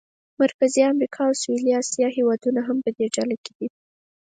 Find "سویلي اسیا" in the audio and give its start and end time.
1.43-2.07